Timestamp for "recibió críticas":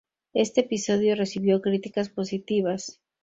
1.15-2.09